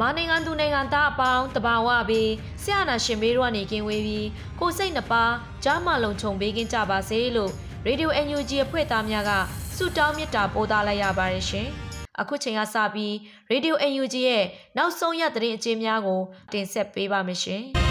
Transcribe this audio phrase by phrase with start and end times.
[0.00, 2.30] မြန်မာနိုင်ငံသူနိုင်ငံသားအပေါင်းတဘာဝပြီး
[2.62, 4.28] ဆရာနာရှင်ဘေးတို့ကနေကင်းဝေးပြီး
[4.60, 5.24] ကိုစိတ်နှပါ
[5.64, 7.50] ကြားမလုံးခြုံပေးကင်းကြပါစေလို့
[7.86, 9.30] ရေဒီယို NUG အဖွဲ့သားများက
[9.76, 11.66] ဆုတောင်းမေတ္တာပို့သလိုက်ရပါတယ်ရှင်။
[12.20, 13.14] အခုချိန်ကစပြီး
[13.50, 14.44] ရေဒီယို NUG ရဲ့
[14.76, 16.20] နောက်ဆုံးရသတင်းအကျဉ်းများကို
[16.52, 17.62] တင်ဆက်ပေးပါမယ်ရှင်။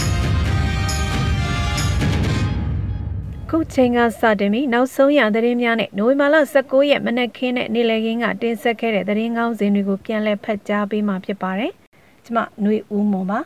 [3.49, 11.73] ခုချိန်ကစတင်ပြီးနောက်ဆုံးရသတင်းများနဲ့နိုဝင်ဘာလ19ရက်မနက်ခင်းနဲ့နေ့လယ်ခင်းကတင်ဆက်ခဲ့တဲ့သတင်းကောင်းစင်တွေကိုပြန်လည်ဖတ်ကြားပေးမှာဖြစ်ပါတယ်။
[12.29, 13.39] ကျွန်မຫນွေဦးမွန်ပါ။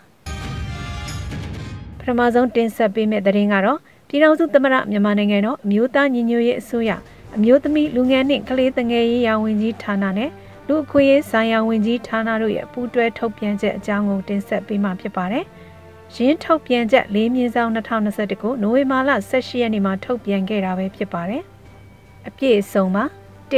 [1.99, 6.91] ပထမဆုံးတင်ဆက်ပေးမယ့်သတင်းကတော့ပြည်ထောင်စုသမ္မတမြန်မာနိုင်ငံတော်အမျိုးသားညီညွတ်ရေးအစိုးရ
[7.35, 10.29] အမျိုးသမီးလူငယ်နှင့်ကလေးငယ်ရေးရာဝန်ကြီးဌာနနဲ့
[10.67, 15.45] လူအခွင့်အရေးဆိုင်ရာဝန်ကြီးဌာနတို့ရဲ့ပူးတွဲထုတ်ပြန်ချက်အကြောင်းကိုတင်ဆက်ပေးမှာဖြစ်ပါတယ်။
[16.15, 21.43] ရင်းထုတ်ပြန်ချက်၄မြင်းဆောင်2021ကိုနိုဝင်ဘာလ18ရက်နေ့မှာထုတ်ပြန်ခဲ့တာပဲဖြစ်ပါတယ်။
[22.27, 23.03] အပြည့်အစုံမှာ
[23.51, 23.53] ၁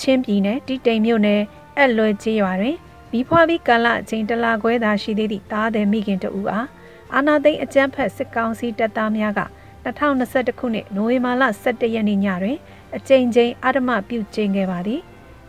[0.00, 1.42] ချင်းပြည်နယ်တိတိမ်မြို့နယ်
[1.76, 2.76] အက်လွယ်ကျေးရွာတွင်
[3.16, 6.68] မိဖွားပြီးကာလအချိန်တလခွဲသာရှိသေးသည့်သားသည်မိခင်တဦးအား
[7.14, 9.40] အာနာသိန်းအကြမ်းဖက်စစ်ကောင်စီတပ်သားများက
[9.84, 12.58] 2021ခုနှစ်နိုဝင်ဘာလ17ရက်နေ့ညတွင်
[12.96, 15.00] အကြိမ်ကြိမ်အာဓမပြုကျင်းခဲ့ပါသည်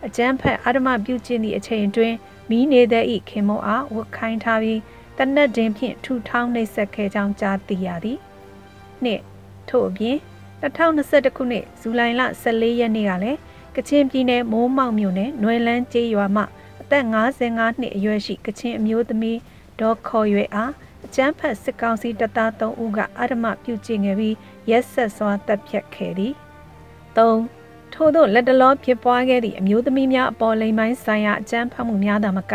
[0.06, 2.16] အကြမ်းဖက်အာဓမပြုကျင်းသည့်အချိန်အတွင်း
[2.50, 4.80] မိနေတဲ့ဤခင်မအားဝတ်ခိုင်းထားပြီး
[5.18, 8.18] တနက်တင်ဖြင့်ထူထောင်းနှိပ်စက်ခဲ့ကြောင်းကြားသိရသည်။
[9.04, 9.20] နှစ်
[9.68, 10.16] ထို့အပြင်
[10.62, 13.38] 2021ခုနှစ်ဇူလိုင်လ14ရက်နေ့ကလည်း
[13.76, 16.46] ကချင်ပြည်နယ်မိုးမောက်မြို့နယ်နွယ်လန်းကျေးရွာမှအ
[16.90, 19.38] သက်55နှစ်အရွယ်ရှိကချင်အမျိုးသမီး
[19.80, 20.72] ဒေါ်ခေါ်ရွယ်အား
[21.06, 24.34] အကျန်းဖတ်စစ်ကောင်စီတပ်သား3ဦးကအဓမ္မပြုကျင့်ခဲ့ပြီး
[24.70, 26.32] ရက်ဆက်စွာတပ်ဖြတ်ခဲ့သည်။
[27.16, 32.54] 3ထို့သောလက်တလောဖြစ်ပွားခဲ့သည့်အမျိုးသမီးများအပေါ်လိမ်ပိုင်းဆိုင်ရာအကြမ်းဖက်မှုများသာမက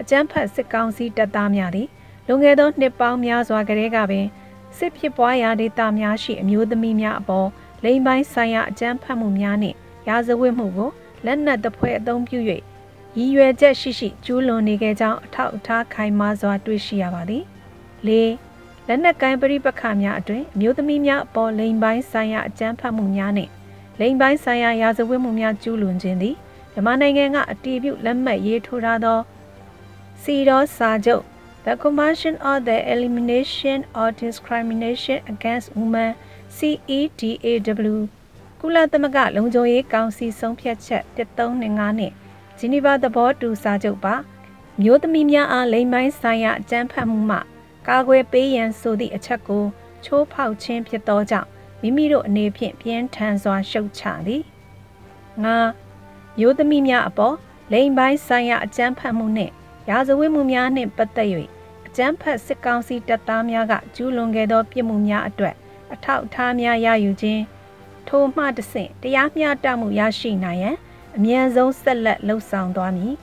[0.00, 1.88] အကြမ်းဖက်စစ်ကောင်စီတပ်သားများသည်
[2.26, 4.26] လွန်ခဲ့သောနှစ်ပေါင်းများစွာကတည်းကပင်
[4.76, 7.48] စစ်ဖြစ်ပွားရာဒေသများရှိအမျိုးသမီးများအပေါ်
[7.84, 9.76] လိမ်ပိုင်းဆိုင်ရာအကြမ်းဖက်မှုများနှင့်
[10.08, 10.90] ရာဇဝတ်မှုကို
[11.24, 12.38] လက်နက်တပွဲအသုံးပြု၍
[13.18, 17.44] ရည်ရွယ်ချက်ရှိရှိကျူးလွန်နေခဲ့ကြောင်းအထောက်အထားခိုင်မာစွာတွေ့ရှိရပါသည်
[18.06, 18.10] ၄
[18.86, 23.50] လက်နက်ကိုင်းပရိပခများအတွင်အမျိုးသမီးများအပေါ်လိမ်ပိုင်းဆိုင်ရာအကြမ်းဖက်မှုများနှင့်
[24.00, 26.36] လိမ်ပိုင်းဆိုင်ရာရာဇဝတ်မှုများကျူးလွန်ခြင်းသည်
[26.72, 29.18] မြန်မာနိုင်ငံကအတည်ပြုလက်မှတ်ရေးထိုးထားသော
[30.22, 31.24] စီရောစာချုပ်
[31.64, 36.10] The Convention on the Elimination of Discrimination Against Women
[36.56, 37.98] CEDAW
[38.60, 42.12] ကုလသမဂ္ဂလုံခြုံရေးကောင်စီဆုံးဖြတ်ချက်1325နဲ့
[42.58, 44.14] ဂျီနီဗာသဘောတူစာချုပ်ပါ
[44.82, 47.38] မျိုးသမီးများအားလိမ်ပိုင်းဆိုင်ရာအကြမ်းဖက်မှုမှ
[47.88, 49.64] ကာကွယ်ပေးရန်ဆိုသည့်အချက်ကို
[50.04, 51.48] ချိုးဖောက်ခြင်းဖြစ်သောကြောင့်
[51.82, 54.42] မိမိတို့အနေဖြင့်ပြင်းထန်စွာရှုတ်ချသည်
[55.44, 55.56] ငါ
[56.38, 57.36] မျိုးသမီးများအပေါ်
[57.72, 59.52] လိမ်ပိုင်းဆိုင်ရာအကြမ်းဖက်မှုနှင့်
[59.88, 61.28] ရာဇဝတ်မှုများနှင့်ပတ်သက်၍
[61.86, 65.54] အကြမ်းဖက်စစ်ကောင်စီတပ်သားများကကျူးလွန်ခဲ့သောပြစ်မှုများအတွက်
[65.92, 67.42] အထောက်အထားများရယူခြင်း
[68.08, 70.76] ထိုမှတဆင့်တရားမျှတမှုရရှိနိုင်ရန်
[71.16, 73.14] အမြန်ဆုံးဆက်လက်လှုပ်ဆောင်သွားမည်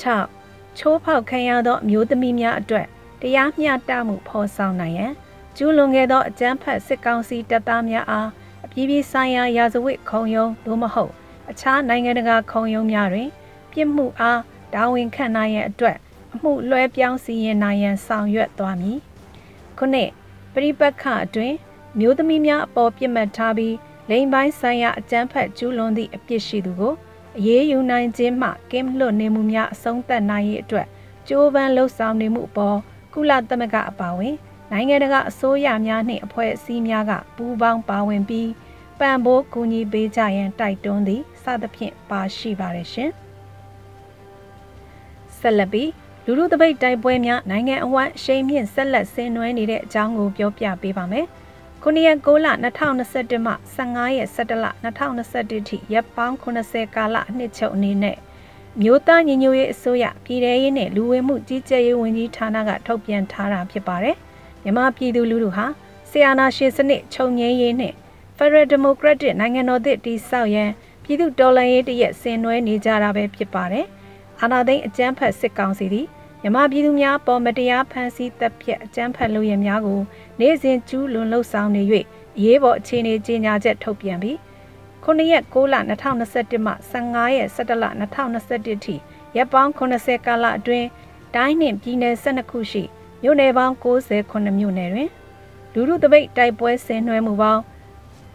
[0.00, 2.86] 6ချိုးဖောက်ခံရသောအမျိုးသမီးများအတွက်
[3.20, 5.12] တရားမျှတမှုဖော်ဆောင်နိုင်ရန်
[5.56, 8.28] ကျူးလွန်ခဲ့သောအကြမ်းဖက်စစ်ကောင်စီတပ်သားများအား
[8.64, 11.12] အပြည်ပြည်ဆိုင်ရာရာဇဝတ်ခုံရုံးသို့မဟုတ်
[11.50, 13.28] အခြားနိုင်ငံတကာခုံရုံးများတွင်
[13.72, 14.40] ပြစ်မှုအား
[14.74, 15.96] တာဝန်ခံနိုင်ရန်အတွက်
[16.34, 18.98] အမှုလွှဲပြောင်းစီရင်နိုင်ရန်ဆောင်ရွက်သွားမည်
[19.78, 20.10] ခုနှစ်
[20.52, 21.54] ပရိပတ်ခအတွင်
[21.98, 23.74] မျိုးသမီးများအပေါ်ပြစ်မှတ်ထားပြီး
[24.10, 26.94] လိင်ပိုင်းဆိုင်ရာအကြမ်းဖက်ကျူးလွန်သည့်အပြစ်ရှိသူကို
[27.38, 30.86] အရေးယူနိုင်ခြင်းမှကင်းလွတ်နေမှုများအဆုံးသတ်နိုင်ရေးအတွက်
[31.28, 32.78] ကြိုးပမ်းလှုပ်ဆောင်နေမှုအပေါ်
[33.14, 34.34] ကုလသမဂ္ဂအပါအဝင်
[34.72, 38.50] နိုင်ငံတကာအစိုးရများနှင့်အဖွဲ့အစည်းများကပူးပေါင်းပါဝင်ပြီး
[39.00, 43.10] ပံ့ပိုးကူညီပေးကြရန်တိုက်တွန်းသည်စသဖြင့်ပါရှိပါတယ်ရှင်
[45.38, 45.90] ဆက်လက်ပြီး
[46.24, 51.39] လူလူတပိတ်တိုက်ပွဲများနိုင်ငံအဝန်းရှိန်မြင့်ဆက်လက်ဆင်နွှဲနေတဲ့အကြောင်းကိုပြောပြပေးပါမယ်။ပ
[51.84, 52.46] 9ရက်6လ
[52.94, 58.16] 2021မှ15ရက်17လ2021ထိရက်ပေါင်း80ကာလအနှစ်ချုပ်အနေနဲ့
[58.80, 64.16] မျိုးသားညီညွတ်ရေးအစိုးရပြည်ထရေးနဲ့လူဝင်မှုကြီးကြပ်ရေးဝန်ကြီးဌာနကထုတ်ပြန်ထားတာဖြစ်ပါတယ်။
[64.62, 65.66] မြန်မာပြည်သူလူထုဟာ
[66.10, 67.94] ဆီယာနာရှင်စနစ်ချုပ်ငြိမ်းရေးနဲ့
[68.36, 70.70] Federal Democratic နိုင်ငံတော်သစ်တည်ဆောက်ရန်
[71.04, 73.86] ပြည်သူတော်လှန်ရေးတရက်ဆင်နွှဲနေကြတာပဲဖြစ်ပါတယ်။
[74.40, 76.06] အာဏာသိမ်းအကြမ်းဖက်စစ်ကောင်စီသည်
[76.42, 80.00] မြမပြည်သူများပေါ်မတရားဖမ်းဆီးတပ်ဖြတ်အကြမ်းဖက်လုပ်ရများကို
[80.40, 81.82] နေ့စဉ်ကျူးလွန်လှုပ်ဆောင်နေ၍
[82.38, 84.36] အရေးပေါ်အခြေအနေကြေညာချက်ထုတ်ပြန်ပြီး
[85.04, 88.94] 9ရက်6လ2021မှ15ရက်17လ2021ထိ
[89.36, 90.86] ရက်ပေါင်း80ကာလအတွင်း
[91.34, 92.82] တိုင်းနှင့်ပြည်နယ်12ခုရှိ
[93.22, 95.10] မြို့နယ်ပေါင်း68မြို့နယ်တွင်
[95.72, 97.62] လူမှုတပိတ်တိုက်ပွဲဆင်နွှဲမှုပေါင်း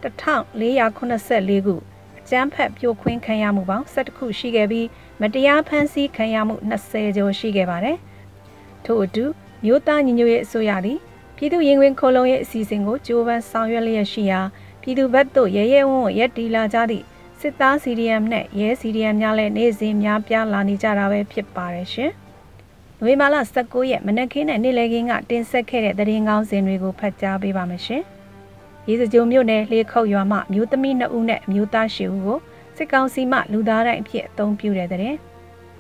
[0.02, 1.76] 1484ခု
[2.20, 4.88] အကြမ်းဖက်ပြိုခွင်းခံရမှုပေါင်း17ခုရှိခဲ့ပြီး
[5.22, 7.98] မတရားဖမ်းဆီးခံရမှု20ကျော်ရှိခဲ့ပါတယ်။
[8.86, 9.26] ထို့အတူ
[9.64, 11.00] မြို့သားညီညွတ်ရေးအစိုးရသည်
[11.36, 14.42] ပြည်သူရင်ခွင်ခုံလုံးရဲ့အစီအစဉ်ကိုကြိုးပမ်းဆောင်ရွက်လျက်ရှိရာ
[14.82, 17.06] ပြည်သူဘက်သို့ရဲရဲဝံ့ဝံ့ရက်တီလာကြသည့်
[17.40, 22.12] စစ်သား CDM နဲ့ရဲ CDM များလည်းနေ့စဉ်များပြားလာနေကြတာပဲဖြစ်ပါတယ်ရှင်။
[23.00, 23.36] နိုဝင်ဘာလ
[23.66, 28.04] 19ရက်မနက်ခင်းနဲ့နေ့လယ်ခင်းကတင်ဆက်ခဲ့တဲ့သတင်းကောင်းစင်တွေကိုဖတ်ကြားပေးပါမယ်ရှင်။
[28.88, 32.40] ရေစကြိုမြို့နယ်လေးခုတ်ရွာမှမြို့သမီး2ဦးနဲ့မြို့သား10ဦးကို
[32.78, 35.16] စစ်ကောင်စီမှလူသားတိုင်းအဖြစ်အသုံးပြုတဲ့တဲ့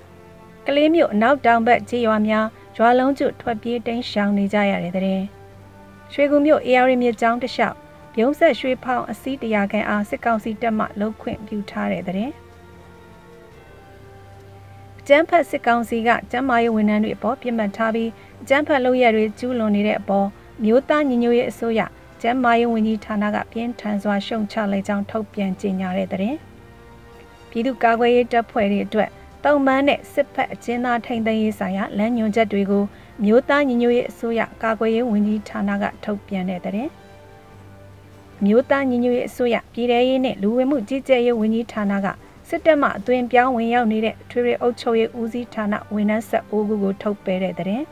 [0.65, 2.45] ။ကလေးမြို့အနောက်တောင်ဘက်ခြေရွာများ
[2.77, 5.23] ရွာလုံးကျွတ်ထွက်ပြေးတိမ်းရှောင်နေကြရတဲ့တဲ့။
[6.13, 7.75] ရွှေကူမြို့ AR မြစ်ကြောင်းတစ်လျှောက်
[8.13, 12.31] ပြုံးဆက်ရွှေဖောင်အစည်းတရာခန့်အားစစ်ကောင်စီတပ်မှလှုပ်ခွင့်ပြုထားတဲ့တဲ့။
[15.07, 18.11] ကျန်းဖတ်စစ်ကောင်စီကကျန်းမာရေးဝန်ထမ်းတွေအပေါ်ပြစ်မှတ်ထားပြီး
[18.47, 20.27] ကျန်းဖတ်လုပ်ရတွေကျူးလွန်နေတဲ့အပေါ်
[20.63, 21.81] မျိုးသားညီညွတ်ရေးအစိုးရ
[22.21, 26.35] ကျန်းမာရေးဝန်ကြီးဌာနကပြင်းထန်စွာရှုံချလိုက်ကြောင်းထုတ်ပြန်ကြေညာတဲ့တဲ့။
[27.49, 29.09] ပြည်သူ့ကာကွယ်ရေးတပ်ဖွဲ့တွေအတွက်
[29.45, 32.83] တုံ့ပန်းတဲ့စစ်ဖက်အကျဉ်းသားထိန်းသိမ်းရေးဆိုင်ရာလမ်းညွှန်ချက်တွေကို
[33.23, 36.89] မျိုးသားညီညွတ်ရေးအစိုးရကာကွယ်ရေးဝန်ကြီးဌာနကထုတ်ပြန်တဲ့တဲ့
[38.45, 42.07] မျိုးသားညီညွတ်ရေးအစိုးရပြည်ထရေးနဲ့လူဝင်မှုကြီးကြပ်ရေးဝန်ကြီးဌာနက
[42.49, 47.83] စစ်တပ်မှအသွင်ပြောင်းဝင်ရောက်နေတဲ့ထွေထွေအုပ်ချုပ်ရေးဦးစီးဌာနဝန်ထမ်းဆက်အိုးခုကိုထုတ်ပယ်တဲ့တဲ့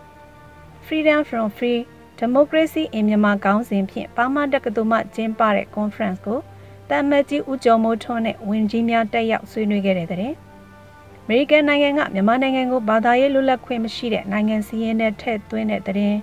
[0.85, 1.79] Freedom from Free
[2.21, 6.39] Democracy in Myanmar ခေါင်းစဉ်ဖြင့်ပါမတက္ကသိုလ်မှကျင်းပတဲ့ conference ကို
[6.89, 10.33] တမ်မတ်ကြီးဦးကျော်မိုးထွန်းနဲ့ဝန်ကြီးများတက်ရောက်ဆွေးနွေးခဲ့တဲ့တဲ့။
[11.25, 16.15] အမေရိကန်နိုင်ငံကမြန်မာနိုင်ငံကိုဘာသာရေးလွတ်လပ်ခွင့်မရှိတဲ့နိုင်ငံစီးရင်နဲ့ထည့်သွင်းတဲ့တဲ့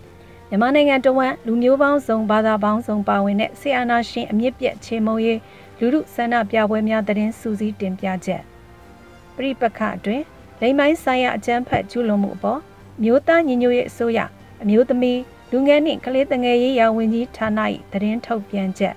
[0.48, 5.40] ။မြန်မာနိုင်ငံတဝန်းလူမျိုးပေါင်းစုံဘာသာပေါင်းစုံပါဝင်တဲ့ဆီအာနာရှင်အမြင့်ပြတ်ချေမုံရေး
[5.78, 8.42] လူမှုဆန္ဒပြပွဲများတဲ့စူးစီးတင်ပြချက်။
[9.36, 10.22] ပြိပခအတွင်
[10.60, 12.60] လိမ်မိုင်းဆိုင်ရာအကြမ်းဖက်ကျူးလွန်မှုအပေါ်
[13.02, 14.18] မျိုးသားညီညွတ်ရေးအစိုးရ
[14.62, 15.20] အမျိုးသမီး
[15.50, 17.60] လူငယ်နှင့်ကလေးတငယ်ရေးရာဝန်ကြီးဌာန၏
[17.92, 18.94] သတင်းထုတ်ပြန်ချက်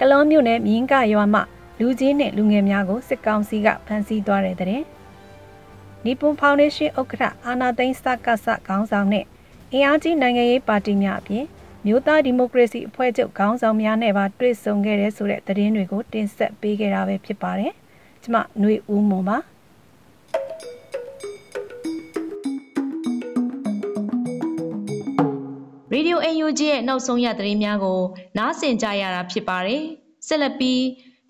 [0.00, 1.40] ကလောမြို့နယ်မြင်းကရွာမှ
[1.82, 4.82] လူကြီးနဲ့လူငယ်များကိုစစ်ကောင်စီကဖမ်းဆီးသွားတဲ့တဲ့။
[6.04, 9.24] နီပွန်ဖောင်ဒေးရှင်းဥက္ကဋ္ဌအာနာသိန်းစကဆခေါင်းဆောင်နဲ့
[9.72, 11.44] အင်အားကြီးနိုင်ငံရေးပါတီများအပြင်
[11.86, 17.72] မြို့သားဒီမိုကရေစီအဖွဲ့ချုပ်ခေါင်းဆောင်များနဲ့ပါတွေ့ဆုံခဲ့တဲ့ဆိုတဲ့သတင်းတွေကိုတင်ဆက်ပေးခဲ့တာပဲဖြစ်ပါတယ်။
[18.22, 19.38] ကျွန်မຫນွေဦးမွန်ပါ။
[25.92, 28.00] ရေဒီယို UNG ရဲ့နောက်ဆုံးရသတင်းများကို
[28.38, 29.82] နားဆင်ကြရတာဖြစ်ပါတယ်။
[30.26, 30.80] ဆက်လက်ပြီး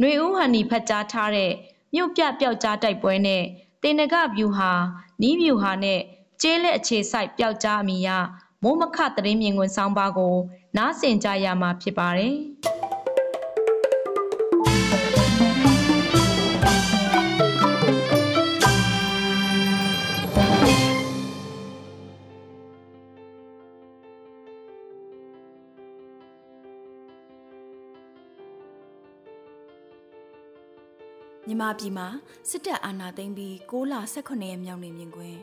[0.01, 1.53] ຫນွေဦးဟန်နီဖတ်ကြားထားတဲ့
[1.95, 3.43] မြို့ပြပျောက်ကြားတိုက်ပွဲနဲ့
[3.83, 4.73] တေနကဗျူဟာ
[5.23, 6.01] နီးဗျူဟာနဲ့
[6.43, 8.09] ကျေးလက်အခြေဆိုင်ပျောက်ကြားအမိရ
[8.63, 10.35] မိုးမခသတင်းမြင်ကွင်းဆောင်းပါးကို
[10.77, 12.37] နားဆင်ကြရမှာဖြစ်ပါတယ်။
[31.61, 32.09] မြန်မာပြည်မှာ
[32.51, 35.39] စစ်တပ်အာဏာသိမ်းပြီး6လ18ရက်မြောက်နေမြင်ကွင်း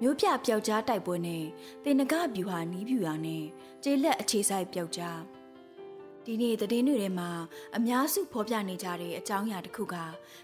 [0.00, 1.44] မြို့ပြပျောက်ကြားတိုက်ပွဲနဲ့
[1.84, 3.44] တေနကဗျူဟာနီးဗျူဟာနဲ့
[3.82, 5.20] ကျေးလက်အခြေဆိုင်ပျောက်ကြား
[6.24, 7.30] ဒီနေ့သတင်းတွေထဲမှာ
[7.76, 9.96] အများစုဖော်ပြနေကြတဲ့အကြောင်းအရာတစ်ခုက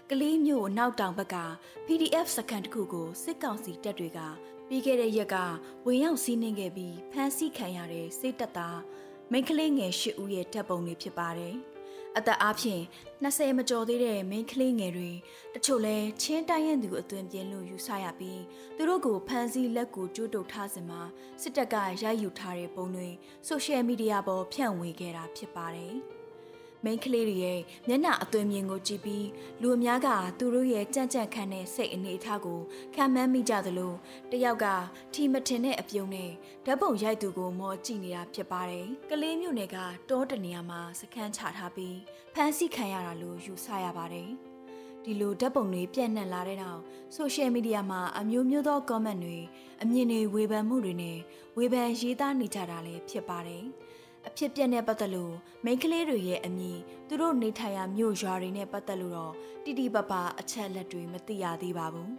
[0.09, 1.37] ကလေးမျိုးနောက်တောင်ဘက်က
[1.85, 4.19] PDF စကန်တစ်ခုကိုစစ်ကောင်စီတပ်တွေက
[4.67, 5.35] ပြီးခဲ့တဲ့ရက်က
[5.85, 8.79] ဝင်ရောက်စီးနှင်းခဲ့ပြီးဖမ်းဆီးခံရတဲ့စိတ်တက်သား
[9.31, 11.57] မိန်းကလေးငယ်၈ဦးရဲ့တပ်ပုံတွေဖြစ်ပါတယ်။
[12.17, 12.83] အသက်အားဖြင့်
[13.23, 15.11] 20မကျော်သေးတဲ့မိန်းကလေးငယ်တွေ
[15.53, 18.41] တချို့လဲချင်းတိုင်းရင်သူအသွင်ပြင်းလို့ယူဆရပြီး
[18.75, 21.01] သူတို့ကိုဖမ်းဆီးလက်ကိုကျိုးတုပ်ထားစင်မှာ
[21.41, 23.09] စစ်တပ်ကရိုက်ယူထားတဲ့ပုံတွေ
[23.47, 25.95] ဆိုရှယ်မီဒီယာပေါ်ဖြန့်ဝေခဲ့တာဖြစ်ပါတယ်။
[26.85, 29.27] မိန်းကလေးတွေရဲ့မျက်နှာအသွင်မြင်ကိုကြည့်ပြီး
[29.61, 30.07] လူအများက
[30.39, 32.59] သူတို့ရဲ့ကြံ့ကြံ့ခံတဲ့စိတ်အနေအထားကို
[32.95, 33.93] ခံမှန်းမိကြသလို
[34.31, 34.65] တယောက်က
[35.13, 36.31] ထီမထင်တဲ့အပြုံးနဲ့
[36.65, 39.77] ဓာတ်ပုံရိုက်သူကိုမော်ကြည့်နေတာဖြစ်ပါတယ်။ကလေးမျိုးနယ်က
[40.09, 41.97] တောတနေရာမှာစခန်းချထားပြီး
[42.33, 44.29] ဖမ်းဆီးခံရတာလို့ယူဆရပါတယ်။
[45.03, 46.81] ဒီလိုဓာတ်ပုံတွေပြန့်နှံ့လာတဲ့နောက်
[47.15, 49.39] ဆိုရှယ်မီဒီယာမှာအမျိုးမျိုးသော comment တွေ
[49.81, 51.17] အမြင်တွေဝေဖန်မှုတွေနဲ့
[51.57, 53.63] ဝေဖန်ရေးသားနေကြတာလည်းဖြစ်ပါတယ်။
[54.27, 56.77] အဖြစ်ပြက်နဲ့ပတ်သက်လို့မိန်းကလေးတွေရဲ့အမည်
[57.07, 62.11] သူတို့နေထိုင်ရာမြို့ရွာတွေနဲ့ပတ်သက်လို့တော့တိတိပပအချက်လက်တွေမသိရသေးပါဘူး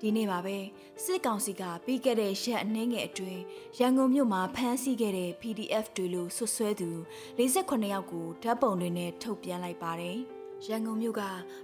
[0.00, 0.56] ဒီနေ့ပါပဲ
[1.04, 3.42] စစ်ကောင်စီကပြီးခဲ့တဲ့ရက်အနှင်းငယ်အတွင်း
[3.78, 6.90] ရန်ကုန်မြို့မှာဖမ်းဆီးခဲ့တဲ့ PDF တွေလို့ဆွဆွဲသူ
[7.38, 10.18] 48ယောက်ကိုဓာတ်ပုံတွေနဲ့ထုတ်ပြန်လိုက်ပါတယ်။
[10.66, 11.22] ရန်ကုန်မြို့က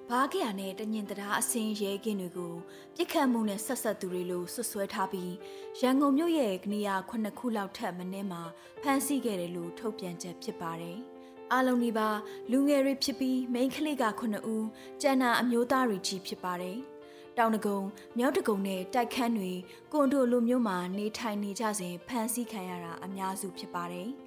[0.09, 2.55] ဘားကရနဲ့တညင်တရားအစင်းရဲကင်းတွေကို
[2.95, 5.33] ပြစ်ခတ်မှုနဲ့ဆက်ဆက်သူတွေလို့ဆွဆွဲထားပြီး
[5.81, 8.43] ရန်ကုန်မြို့ရဲ့ကနေရာခုနှစ်ခုလောက်ထက်မနည်းမှာ
[8.83, 10.99] ဖမ်းဆီးခဲ့တယ်လို့ထုတ်ပြန်ချက်ဖြစ်ပါတယ်။
[11.53, 12.09] အားလုံးဒီပါ
[12.51, 14.23] လူငယ်တွေဖြစ်ပြီးမိန်းကလေးက9
[14.55, 14.67] ဦး
[15.03, 16.79] ကျန်တာအမျိုးသားတွေကြီးဖြစ်ပါတယ်။
[17.39, 17.79] တောင်တကုံ
[18.19, 19.53] မြောက်တကုံနဲ့တိုက်ခန်းတွေ
[19.93, 24.11] ကွန်ဒိုလိုမျိုးမှာနေထိုင်နေကြစဉ်ဖမ်းဆီးခံရတာအများစုဖြစ်ပါတယ်။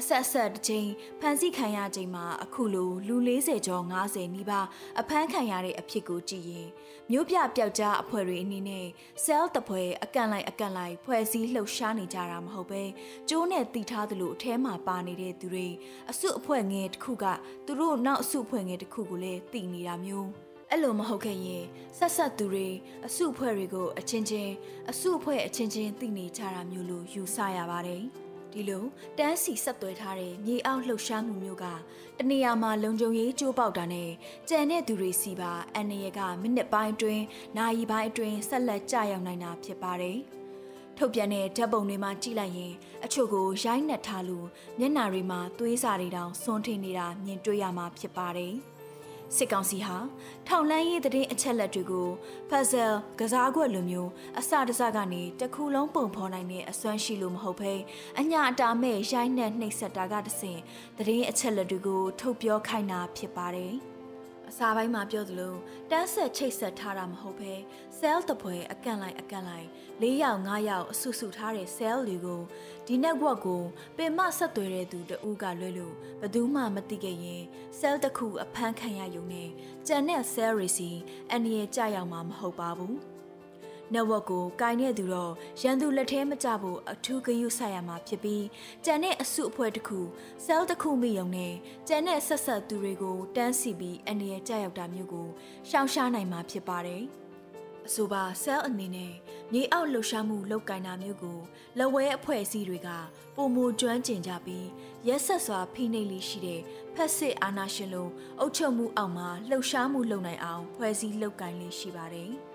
[0.00, 0.88] အဆက်အဆက်တစ်ချိန်
[1.20, 4.66] ဖမ်းဆီးခံရချိန်မှာအခုလိုလူ40ကျော်90နီးပါး
[5.00, 6.68] အဖမ်းခံရတဲ့အဖြစ်ကိုကြည့်ရင်
[7.10, 8.86] မြို့ပြပျောက်ကြားအဖွဲ့တွေအနေနဲ့
[9.24, 12.82] cell တပွဲအကန်လိုက်အကန်လိုက်ဖွဲ့စည်းလှုပ်ရှားနေကြတာမဟုတ်ပဲ
[13.28, 15.68] ကျိုးနဲ့တီထားသလိုအထဲမှာပါနေတဲ့သူတွေ
[16.10, 17.24] အစုအဖွဲ့ငယ်တစ်ခုက
[17.66, 20.28] သူတို့နောက်အစုအဖွဲ့ငယ်တစ်ခုကိုလည်းတည်နေတာမျိုး
[20.70, 21.64] အဲ့လိုမဟုတ်ခဲ့ရင်
[21.98, 22.68] ဆက်ဆက်သူတွေ
[23.06, 24.52] အစုအဖွဲ့တွေကိုအချင်းချင်း
[24.90, 28.04] အစုအဖွဲ့အချင်းချင်းသိနေကြတာမျိုးလို့ယူဆရပါတယ်။
[28.52, 28.84] ဒီလို
[29.18, 31.64] တန်းစီဆက်သွဲထားတဲ့မြေအောက်လှုပ်ရှားမှုမျိုးက
[32.18, 34.10] တနေရာမှာလုံခြုံရေးကြိုးပေါက်တာနဲ့
[34.48, 37.24] ကြံတဲ့သူတွေစီပါအန်နရကမိနစ်ပိုင်းအတွင်း
[37.56, 40.18] နာရီပိုင်းအတွင်းဆက်လက်ကြာရောက်နိုင်တာဖြစ်ပါတယ်။
[40.98, 42.72] ထုတ်ပြန်တဲ့ဓာတ်ပုံတွေမှာကြည့်လိုက်ရင်
[43.04, 44.46] အချို့ကိုရိုက်နှက်ထားလို့
[44.78, 48.54] မျက်နှာတွေမှာသွေးစာတွေတောင်စွန်းထင်းနေတာမြင်တွေ့ရမှာဖြစ်ပါတယ်။
[49.36, 49.96] စစ်ကောင်စီဟာ
[50.46, 52.08] ထောင်လန်းရေးသတင်းအချက်လက်တွေကို
[52.50, 57.72] puzzle ကစားကွက်လိုမျိုးအစတစကနေတခုလုံးပုံဖော်နိုင်တဲ့အစွမ်းရှိလို့မဟုတ်ဘဲ
[58.20, 60.60] အညာအတာမဲ့ရိုင်းနဲ့နှိပ်စက်တာကတဆင့်
[60.98, 63.74] သတင်းအချက်လက်တွေကိုထုတ်ပြောခိုင်းတာဖြစ်ပါတယ်။
[64.54, 65.54] အစာပိုင်းမှာပြောသလို
[65.90, 67.52] တန်းဆက်ချိတ်ဆက်ထားတာမဟုတ်ဘဲ
[67.98, 69.68] cell တပွဲအကန့်လိုက်အကန့်လိုက်
[70.02, 72.42] ၄ယောက်၅ယောက်အဆုစုထားတဲ့ cell တွေကို
[72.86, 73.62] ဒီ network ကို
[73.96, 77.42] ပင်မဆက်သွယ်တဲ့သူတဦးကလွဲလို့ဘယ်သူမှမသိခဲ့ရင်
[77.78, 79.48] cell တစ်ခုအဖမ်းခံရရုံနဲ့
[79.86, 80.90] ကြံတဲ့ cell တွေစီ
[81.30, 82.96] အန်ရီကြရောက်မှာမဟုတ်ပါဘူး။
[83.94, 85.32] network ကိုကိုင်တဲ့သူတော့
[85.62, 88.44] ရန်သူလက်ထဲမကျဖို့အထူးဂရုစိုက်ရမှာဖြစ်ပြီး
[88.84, 90.00] ကြံတဲ့အစုအဖွဲ့တစ်ခု
[90.44, 91.52] cell တစ်ခုမိယုံနဲ့
[91.88, 95.28] ကြံတဲ့ဆက်ဆက်သူတွေကိုတန်းစီပြီးအနေရကြရောက်တာမျိုးကို
[95.68, 97.04] ရှောင်ရှားနိုင်မှာဖြစ်ပါတယ်
[97.86, 99.12] အဆိုပါ cell အနေနဲ့
[99.52, 101.38] မြေအောက်လှုပ်ရှားမှုလောက်ကင်တာမျိုးကို
[101.78, 102.88] လက်ဝဲအဖွဲ့အစည်းတွေက
[103.36, 104.66] ပုံမူကျွမ်းကျင်ကြပြီး
[105.08, 106.60] ရက်ဆက်စွာဖိနှိပ်လိရှိတဲ့
[106.94, 108.08] ဖက်စစ်အာဏာရှင်လို
[108.40, 112.32] အုပ်ချုပ်မှုအောက်မှာလှုပ်ရှားမှုလုပ်နိုင်အောင်ဖွဲ့စည်းလောက်ကင်လေးရှိပါတယ်။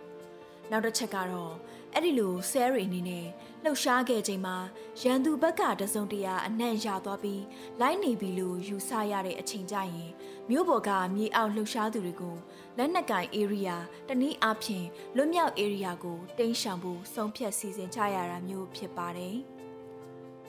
[0.71, 1.53] နောက်တစ်ချက်ကတော့
[1.93, 3.27] အဲ့ဒီလိုဆဲရီအနေနဲ့
[3.63, 4.57] လှုပ်ရှားခဲ့ချိန်မှာ
[5.01, 7.43] ရန်သူဘက်ကတစုံတရာအနှံ့ရသွားပြီး
[7.79, 10.11] လိုက်နေပြီလို့ယူဆရတဲ့အချိန်ကြရင်
[10.49, 12.37] မြို့ပေါ်ကမြေအောက်လှုပ်ရှားသူတွေကို
[12.77, 13.75] လက်နက်ကင် area
[14.07, 19.37] တနည်းအားဖြင့်လွတ်မြောက် area ကိုတင်းရှောင်ဖို့ဆုံးဖြတ်စီစဉ်ကြရတာမျိုးဖြစ်ပါတယ်။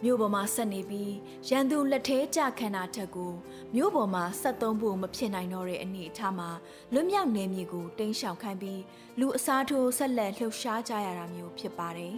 [0.04, 1.14] မြို့ပေါ်မှာဆက်နေပြီး
[1.48, 3.32] ရန်သူလက်ထဲကြခံတာထက်ကို
[3.74, 6.50] မြို့ပေါ်မှာဆက်သုံးဖို့မဖြစ်နိုင်တော့တဲ့အနေအထားမှာ
[6.92, 8.80] လွတ်မြောက်နေမြေကိုတင်းရှောင်ခိုင်းပြီး
[9.20, 12.14] လူအစားထိုးဆက်လက်လှုပ်ရှားကြရတာမျိုးဖြစ်ပါတယ်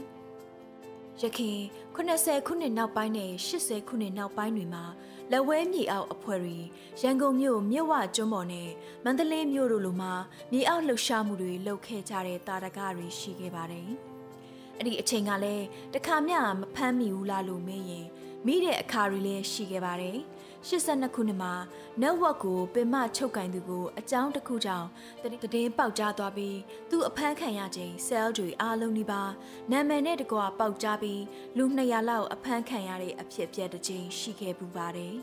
[1.23, 1.59] ။ရခင်
[1.95, 4.85] 80ခုနှစ်နောက်ပိုင်းနဲ့80ခုနှစ်နောက်ပိုင်းတွေမှာ
[5.31, 6.59] လက်ဝဲမြေအောက်အဖွဲ့တွေ
[7.03, 8.69] ရန်ကုန်မြို့မြဝကျွန်းပေါ်နဲ့
[9.05, 10.13] မန္တလေးမြို့တို့လိုမှာ
[10.53, 13.89] မြေအောက်လှုပ်ရှားမှုတွေလုပ်ခဲ့ကြတဲ့တာရကတွေရှိခဲ့ပါတယ်။
[14.77, 15.65] အဲ့ဒီအချိန်ကလည်း
[15.95, 18.07] တခါမျှမဖမ်းမိဘူးလားလို့မေးရင်
[18.47, 20.19] မိတဲ့အခါတွေလည်းရှိခဲ့ပါတယ်
[20.69, 21.53] 82ခုနှစ်မှာ
[22.03, 24.89] network ကိုပင်မချုပ်ကင်သူကိုအကြောင်းတစ်ခုကြောင့်
[25.23, 26.59] တည်င်းပေါက်ကြားသွားပြီး
[26.91, 29.23] သူအဖမ်းခံရချိန် cell တွေအားလုံးဒီပါ
[29.71, 31.23] နာမည်နဲ့တကွာပေါက်ကြားပြီး
[31.57, 35.15] လူ200လောက်အဖမ်းခံရတဲ့အဖြစ်အပျက်တစ်ချိန်ရှိခဲ့ပူပါတယ်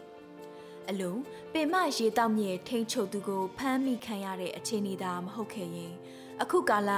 [0.90, 1.22] အလုံး
[1.54, 5.94] ပင်မရေတောက်မြေထိန်ချုပ်သူကိုဖမ်းမိခံရတဲ့အခြေအနေသာမဟုတ်ခဲ့ရင်
[6.42, 6.92] အခုကာလ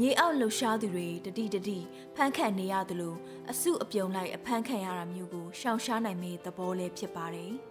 [0.00, 1.78] မြေအောက်လှူရှားသူတွေတတိတတိ
[2.16, 3.14] ဖမ်းခံနေရသလို
[3.50, 7.54] အစုအပြုံလိုက်အဖမ်းခံရတာမျိုးကိုရှောင်ရှားနိုင်မယ့်သဘောလေးဖြစ်ပါတယ်။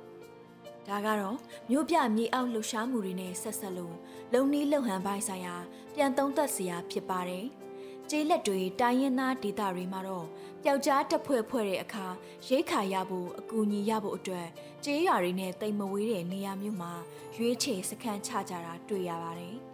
[0.90, 1.38] ဒါကတော့
[1.70, 3.96] မြို့ပြမြေအောက်လှူရှားမှုတွေနဲ့ဆက်ဆက်လို့
[4.34, 5.56] လုံနီးလုံဟန်ပိုင်းဆိုင်ရာ
[5.96, 7.46] ပြန်သုံးသပ်စရာဖြစ်ပါတယ်။
[8.10, 10.28] ကျေးလက်တွေတိုင်းရင်းသားဒေသတွေမှာတော့
[10.64, 12.08] ပျောက်ကြားတက်ဖွဲ့ဖွဲ့တဲ့အခါ
[12.48, 14.48] ရိတ်ခါရဖို့အကူအညီရဖို့အတွက်
[14.84, 16.94] ကျေးရွာတွေနဲ့တိမ်မဝေးတဲ့နေရာမျိုးမှာ
[17.36, 19.56] ရွေးချယ်စခန်းချကြတာတွေ့ရပါတယ်။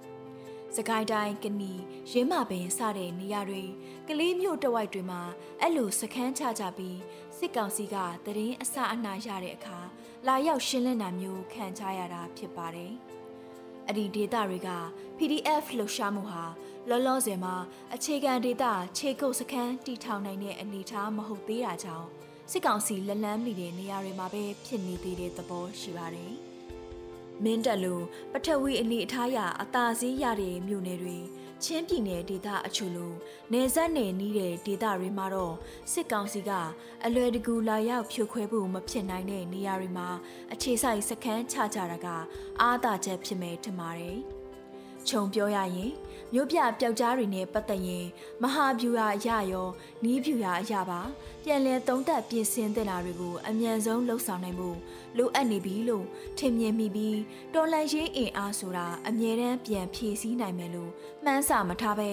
[0.76, 1.74] စကိုင်းတိုင်းကနီ
[2.12, 3.64] ရင်းမပင်စတဲ့နေရာတွေ
[4.08, 5.22] ကလေးမျိုးတဝိုက်တွေမှာ
[5.62, 7.00] အဲ့လိုစခန်းချကြပြီး
[7.38, 9.80] စစ်ကောင်စီကတရင်အစအနာရတဲ့အခါ
[10.28, 12.94] လာရောက်ရှင်းလင်းတာမျိုးခံကြရတာဖြစ်ပါတယ်။
[13.88, 14.70] အဲ့ဒီဒေတာတွေက
[15.18, 16.44] PDF လှူရှားမှုဟာ
[16.90, 17.56] လောလောဆယ်မှာ
[17.94, 22.08] အခြေခံဒေတာခြေကုပ်စခန်းတီထောင်နိုင်တဲ့အနေအထားမဟုတ်သေးတာကြောင့်
[22.52, 26.34] စစ်ကောင်စီလက်လန်းမိတဲ့နေရာတွေမှာပဲဖြစ်နေသေးတဲ့သဘောရှိပါတယ်။
[27.44, 28.00] မင်းတက်လို
[28.32, 31.18] ပထဝီအနေအထားရအသာစီးရတဲ့မြို့နယ်တွေ
[31.64, 33.14] ချင်းပြည်နယ်ဒေသအချို့လို
[33.54, 35.56] နေဆက်နယ်နီးတဲ့ဒေသတွေမှာတော့
[35.92, 36.52] စစ်ကောင်စီက
[37.06, 40.08] အလွယ်တကူလာရောက်ဖြိုခွဲဖို့မဖြစ်နိုင်တဲ့နေရာတွေမှာ
[40.54, 42.08] အခြေစိုက်စခန်းချကြတာက
[42.62, 44.20] အားသာချက်ဖြစ်မယ်ထင်ပါတယ်။
[45.10, 45.92] ခြုံပြောရရင်
[46.34, 48.06] မြို့ပြပျောက်ကြားတွေနဲ့ပတ်သက်ရင်
[48.42, 49.68] မဟာဗျူဟာအရရော
[50.04, 51.02] နီးဗျူဟာအရပါ
[51.44, 54.78] ပြန်လည်သုံးသပ်ပြင်ဆင်သင့်တာတွေကိုအမြန်ဆုံးလှုပ်ဆောင်နိုင်ဖို့
[55.18, 56.06] လိုအပ်နေပြီလို့
[56.38, 57.20] ထင်မြင်မိပြီး
[57.54, 60.92] တော်လန်ရေးအင်အားဆိုတာအမြဲတမ်းပြန်ဖြည့်ဆည်းနိုင်မယ်လို့
[61.24, 62.12] မှန်းစာမထားပဲ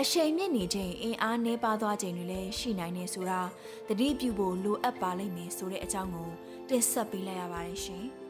[0.00, 3.40] အချိန်မြင့်နေချိန်အင်အားနှဲပါသွားချိန်တွေလည်းရှိနိုင်နေဆိုတာ
[3.88, 6.30] သတိပြုဖို့လိုအပ်ပါလိမ့်မယ်ဆိုတဲ့အကြောင်းကို
[6.68, 8.06] တင်ဆက်ပေးလိုက်ရပါတယ်ရှင်။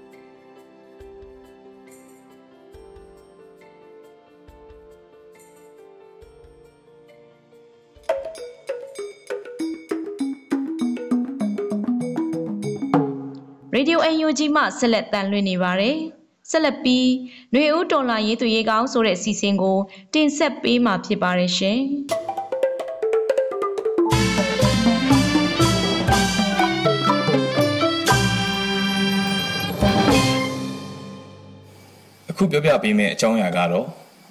[13.82, 15.98] Radio UNG မှဆက်လက်တန်လွှင့်နေပါတယ်။
[16.52, 17.08] ဆက်လက်ပြီး
[17.52, 19.78] ຫນွေဦးတော်လာရေးသူရေးကောင်းဆိုတဲ့စီစဉ်ကို
[20.14, 21.80] တင်ဆက်ပေးမှာဖြစ်ပါတယ်ရှင်။
[32.30, 33.86] အခုပြောပြပေးမယ့်အကြောင်းအရာကတော့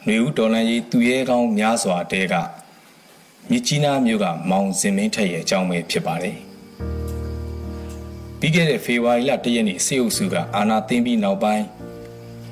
[0.05, 2.35] ຫນွေဦးဒေါ်လန်ကြီးသူရဲကောင်းများစွာတဲက
[3.51, 6.37] မြစ်ကြီးနားမြို့ကမောင်စင်မင်းထက်ရဲ့အကြောင်းပဲဖြစ်ပါတယ်။
[8.44, 11.66] ပြီးခဲ့တဲ့ဖေဖော်ဝါရီလ၁ရက်နေ့စေအုပ်စုကအာဏာသိမ်းပြီးနောက်ပိုင်း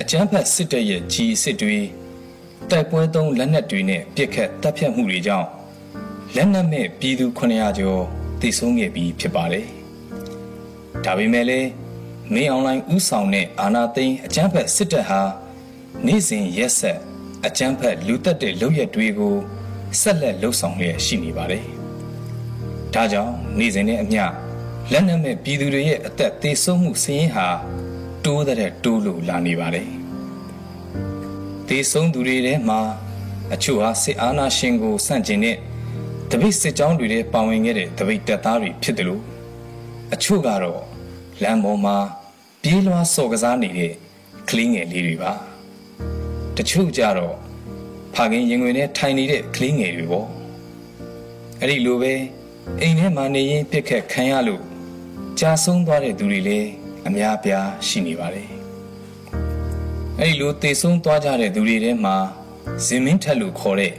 [0.01, 1.77] အကြမ်းဖက်စစ်တပ်ရဲ့ကြီးစစ်တွေ
[2.69, 5.47] တိုက်ပွဲသုံးလက်နက်တွေနဲ့ပြစ်ခတ်တပ်ဖြတ်မှုတွေကြောင့်
[6.35, 8.01] လက်နက်မဲ့ပြည်သူ900ကျော်
[8.41, 9.65] တိဆုံးခဲ့ပြီးဖြစ်ပါတယ်။
[11.05, 11.69] ဒါပေမဲ့လည်း
[12.33, 15.21] မင်းအွန်လိုင်းဥဆောင်တဲ့အာဏာသိမ်းအကြမ်းဖက်စစ်တပ်ဟာ
[16.05, 16.97] နေ့စဉ်ရက်ဆက်
[17.45, 19.35] အကြမ်းဖက်လူတက်တဲ့လုပ်ရက်တွေကို
[20.01, 21.63] ဆက်လက်လှုပ်ဆောင်လျက်ရှိနေပါတယ်။
[22.93, 24.23] ဒါကြောင့်နေ့စဉ်နဲ့အမျှ
[24.93, 27.47] လက်နက်မဲ့ပြည်သူတွေရဲ့အသက်သေဆုံးမှုစည်ရင်ဟာ
[28.25, 29.89] တိုးတဲ့တိုးလို့လာနေပါတယ်။
[31.67, 32.79] သေဆုံးသူတွေထဲမှာ
[33.53, 35.57] အချို့ဟာစစ်အာဏာရှင်ကိုစန့်ကျင်တဲ့
[36.31, 39.21] တပိတ်စစ်ကြောင်းတွေထဲပါဝင်ခဲ့တဲ့တပိတ်တပ်သားတွေဖြစ်တယ်လို့
[40.13, 40.81] အချို့ကတော့
[41.43, 41.97] လမ်းပေါ်မှာ
[42.61, 43.93] ပြေးလွှားစော်ကစားနေတဲ့
[44.49, 45.31] ကလေးငယ်လေးတွေပါ။
[46.57, 47.35] တချို့ကြတော့
[48.15, 50.27] ဖခင်ရင်ွေနဲ့ထိုင်နေတဲ့ကလေးငယ်တွေပေါ့။
[51.61, 52.13] အဲ့ဒီလိုပဲ
[52.81, 54.68] အိမ်ထဲမှာနေရင်ပြစ်ခတ်ခံရလို့
[55.43, 56.69] ကြာဆုံးသွားတဲ့သူတွေလည်း
[57.07, 58.47] အများပြားရှိနေပါတယ်။
[60.19, 62.15] အဲဒီလိုတေဆုံးသွားကြတဲ့သူတွေထဲမှာ
[62.85, 63.93] ဇင်မင်းထက်လို့ခေါ်တဲ့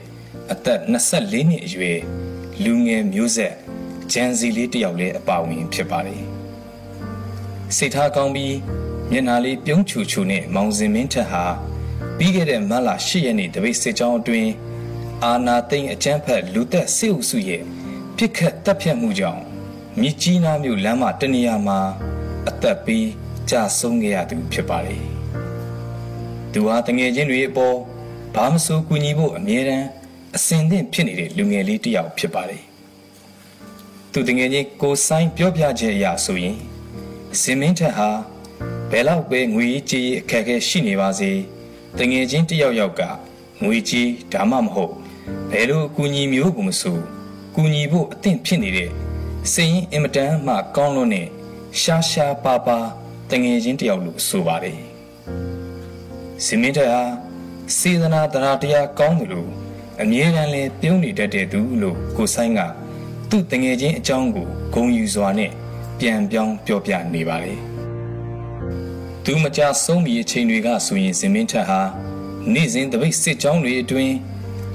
[0.52, 1.98] အသက်24နှစ်အရွယ်
[2.64, 3.54] လူငယ်မျိုးဆက်
[4.12, 6.22] ဂျန်စီလေးတယောက်လည်းအပါဝင် ဖြစ်ပါတယ်။
[7.76, 8.56] စိတ်ထားကောင်းပြီး
[9.10, 11.44] မျက်နှာလေးပြုံးချူချူနဲ့မောင်စင်မင်းထက်ဟာ
[12.18, 14.50] ပြီးခဲ့တဲ့မတ်လ10ရက်နေ့တပိတ်စစ်ကြောင်းအတွင်း
[15.24, 17.62] အာနာသိန်းအကျန်းဖက်လူသက်စစ်အုပ်စုရဲ့
[18.16, 19.49] ပြစ်ခတ်တပ်ဖြတ်မှုကြောင့်
[20.02, 21.78] မြစ်ကြီးနားမြို့လမ်းမတနေရာမှာ
[22.48, 23.06] အသက်ပေး
[23.50, 25.02] ကြာဆုံးခဲ့ရသူဖြစ်ပါတယ်။
[26.52, 27.76] သူဟာတငယ်ချင်းတွေအပေါ်
[28.34, 29.86] ဘာမဆိုကူညီဖို့အမြဲတမ်း
[30.36, 32.62] အစဉ်သင့်ဖြစ်နေတဲ့လူငယ်လေးတစ်ယောက်ဖြစ်ပါတယ်။
[34.12, 36.56] သူတငယ်ချင်းကိုဆိုင်ပြောပြချက်အရဆိုရင်
[37.40, 38.10] စင်မင်းထက်ဟာ
[38.90, 41.30] ဘယ်လောက်ပဲငွေကြေးအခက်အခဲရှိနေပါစေ
[41.98, 43.02] တငယ်ချင်းတစ်ယောက်ယောက်က
[43.62, 44.92] ငွေကြေးဒါမှမဟုတ်
[45.50, 46.98] ဘယ်လိုအကူအညီမျိုးကိုမဆို
[47.54, 49.09] ကူညီဖို့အသင့်ဖြစ်နေတဲ့
[49.52, 51.28] စိတ်ရင်းအင်မတန်မှကောင်းလွန်းတဲ့
[51.80, 52.78] ရှားရှားပါပါ
[53.30, 54.78] တငယ်ချင်းတယောက်လို့ဆိုပါတယ်။
[56.44, 57.02] စီမင်းတဟာ
[57.78, 59.48] စေတနာတရားတရားကောင်းတယ်လို့
[60.02, 62.60] အမြဲတမ်းလဲပြုံးနေတတ်တဲ့သူလို့ကိုဆိုင်က
[63.30, 65.50] သူ့တငယ်ချင်းအကြောင်းကိုဂုံယူစွာနဲ့
[65.98, 67.58] ပြန်ပြောင်းပြောပြနေပါတယ်။
[69.24, 71.80] သူမကြဆုံးမီအချိန်တွေကဆိုရင်စင်မင်းထက်ဟာ
[72.52, 74.14] နေ့စဉ်တပိတ်စစ်ကြောင်းတွေအတွင်း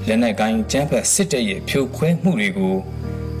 [0.06, 2.74] လက်နက်ကိုင်းကျန်းဖက်စစ်တပ်ရဲ့ဖြိုခွဲမှုတွေကို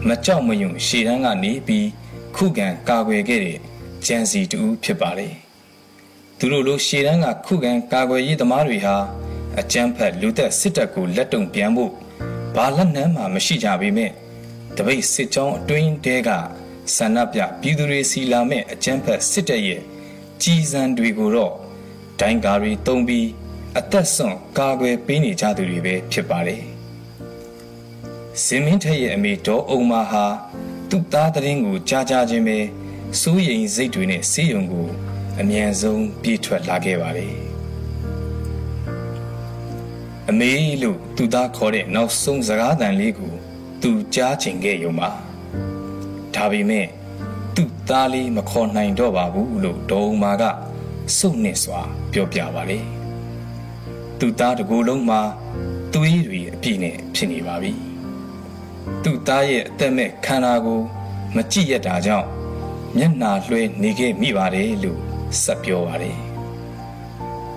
[0.08, 1.88] မကြောက်မရွံရှေ့တန်းကနေပြီး
[2.36, 3.58] ခုခံကာကွယ်ခဲ့တဲ့
[4.04, 5.34] ဂျန်စီတူဖြစ်ပါတယ်။
[6.38, 8.96] သူတို့လိုရှေ့တန်းကခုခံကာကွယ်ရေးသမားတွေဟာ
[9.60, 11.92] အကြမ်းဖက်လူသက်စစ်တပ်ကိုလက်တုံပြန်ဖို့
[12.54, 14.10] ဘာလက်နမ်းမှမရှိကြပေမဲ့
[14.76, 16.30] တပိတ်စစ်ကြောင်းအတွင်းတဲက
[16.96, 19.82] ဆန္ဒပြပြည်သူတွေစီလာမဲ့အကြမ်းဖက်စစ်တပ်ရဲ့
[20.42, 21.52] ကြီးစံတွေကိုတော့
[22.20, 23.28] ဒိုင်းကာတွေတုံးပြီး
[23.78, 26.62] အသက်ဆုံးကာကွယ်ပေးနေကြသူတွေပဲဖြစ်ပါတယ်။
[28.44, 30.24] ဇင်မင်းထက်ရဲ့အမေဒေါ်အုံမာဟာ
[30.90, 32.58] သူ့သားတရင်ကိုကြားကြားချင်းပဲ
[33.20, 34.86] စိုးရိမ်စိတ်တွေနဲ့ဆေးရုံကို
[35.40, 37.34] အမြန်ဆုံးပြေးထွက်လာခဲ့ပါတယ်
[40.30, 43.32] အမေလို့သူ့သားခေါ်တဲ့နောက်ဆုံးစကားသံလေးကို
[43.82, 45.10] သူကြားချင်ခဲ့ရုံပါ
[46.34, 46.86] ဒါပေမဲ့
[47.56, 50.44] သူ့သားလေးမခေါ်နိုင်တော့ပါဘူးလို့ဒေါ်အုံမာက
[51.16, 51.80] စုပ်နဲ့စွာ
[52.12, 52.84] ပြောပြပါတယ်
[54.18, 55.20] သူ့သားတကူလုံးမှာ
[55.92, 57.85] သွေးတွေအပြည့်နဲ့ဖြစ်နေပါပြီ
[59.02, 60.80] သူ့သားရဲ့အသက်မဲ့ခန္ဓာကို
[61.34, 62.28] မကြည့်ရတာကြောင့်
[62.96, 65.00] မျက်နာလွှဲနေခဲ့မိပါတယ်လို့
[65.42, 66.16] ဆက်ပြောပါတယ်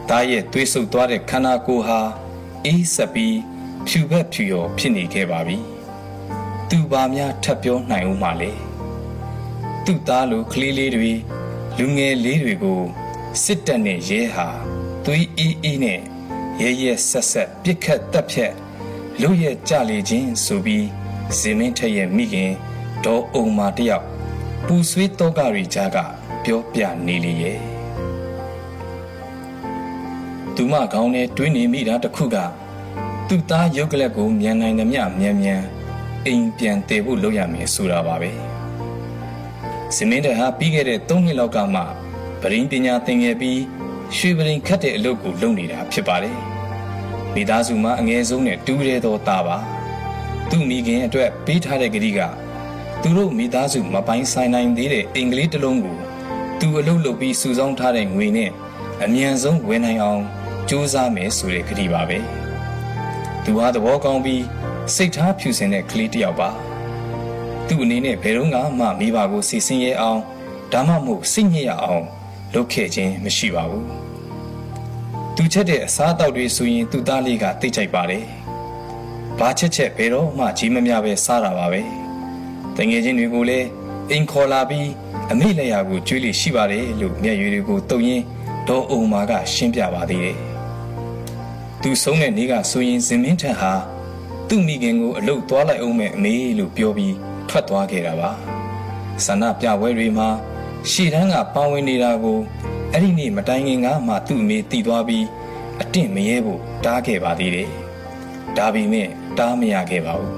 [0.10, 2.00] သားရဲ့သွေးဆုပ်သွားတဲ့ခန္ဓာကိုယ်ဟာ
[2.65, 3.38] အေးဆက်ပြီး
[3.88, 5.58] ဖြူဘက်ဖြူရောဖြစ်နေခဲ့ပါပြီ။
[6.70, 8.52] သူဘာများထပ်ပြောနိုင်ဦးမှလဲ။
[9.86, 11.12] သူ့သားလိုကလေးလေးတွေ
[11.78, 12.82] လူငယ်လေးတွေကို
[13.44, 14.48] စစ်တပ်နဲ့ရဲဟာ
[15.06, 16.00] သွေးအေးအေးနဲ့
[16.62, 18.54] ရဲရဲဆက်ဆက်ပြစ်ခတ်တပ်ဖြတ်
[19.22, 20.86] လူရဲ့ကြလေခြင်းဆိုပြီး
[21.38, 22.52] ဇင်မင်းထက်ရဲ့မိခင်
[23.06, 24.06] ဒေါ်အုံမာတယောက်
[24.68, 25.98] ပူဆွေးတော့ကရီကြားက
[26.44, 27.58] ပြောပြနေလေရဲ့
[30.56, 32.38] သူမခေါင်းထဲတွင်းနေမိတာတခုက
[33.28, 35.62] သူ့သားရုပ်ကလပ်ကိုမြန်နိုင်သမျှမြန်မြန်
[36.26, 38.32] အိမ်ပြန်တည်ဖို့လုပ်ရမယ်ဆိုတာပါပဲ
[39.96, 41.82] ဇင်မင်းတဟာပြီးခဲ့တဲ့3နှစ်လောက်ကမှ
[42.42, 43.60] ပရင်းပညာသင်ခဲ့ပြီး
[44.15, 46.38] ရွှေပရင်ခတ်တဲ့အလုပ်ကိုလုပ်နေတာဖြစ်ပါတယ်
[47.34, 49.58] မိသားစုမှာအငယ်ဆုံးနဲ့တူးရဲသောသားပါ
[50.50, 52.20] သူ့မိခင်အတွက်ပေးထားတဲ့ကတိက
[53.02, 55.98] သူတို့မိသားစုမပိုင်းဆိုင်နိုင်သေးတဲ့အင်္ဂလိပ်တစ်လုံးကို
[56.60, 58.50] သူအလုပ်လုပ်ပြီးစုဆောင်းထားတဲ့ငွေနဲ့
[59.04, 60.22] အမြန်ဆုံးဝယ်နိုင်အောင်
[60.70, 62.18] စူးစမ်းမယ်ဆိုတဲ့ကတိပါပဲ
[63.44, 64.44] သူဟာသဘောကောင်းပြီး
[64.96, 66.50] စိတ်ထားဖြူစင်တဲ့ကလေးတစ်ယောက်ပါ
[67.68, 70.20] သူ့အနေနဲ့ဘယ်တော့မှမိဘကိုစီစဉ်ရအောင်
[70.74, 72.06] ဒါမှမဟုတ်စိတ်ညစ်ရအောင်
[72.54, 73.86] လုပ်ခဲ့ခြင်းမရှိပါဘူး
[75.36, 78.24] သူချက်တဲ့အစားအသောက်တွေဆိုရင်သူ့သားလေးကသိကြိုက်ပါတယ်
[79.39, 81.82] ဘာချက်ချက်ဘယ်တော့မှကြီးမများပဲစားတာပါပဲ
[82.75, 83.67] တငယ်ချင်းတွေကိုလည်း
[84.12, 84.88] အိမ်ခေါ်လာပြီး
[85.32, 88.23] အမိလက်ရာကိုကျွေးလိရှိပါတယ်လို့မျက်ရည်တွေကိုတုံရင်း
[88.67, 90.38] ဒေါ်အုံမာကရှင်းပြပါသေးတယ်
[91.82, 93.73] သူဆုံးတဲ့နေ့ကဆိုရင်ဇင်မင်းထက်ဟာ
[94.47, 97.15] သူ့မိခင်ကိုအလုတ်သွားလိုက်အောင်မဲ့အမေလို့ပြောပြီး
[97.49, 98.32] ထွက်သွားခဲ့တာပါ
[99.25, 100.30] ဆန္ဒပြပွဲတွေမှာ
[100.91, 102.39] ရှေ့တန်းကပါဝင်နေတာကို
[102.91, 105.25] အဲ့ဒီနေ့မတိုင်ခင်ကမှသူ့အမေတည်သွားပြီး
[105.82, 107.88] အတင့်မရဲဖို့တားခဲ့ပါသေးတယ်
[108.58, 109.08] ဒါပေမဲ့
[109.38, 110.34] တားမရခဲ့ပါဘူး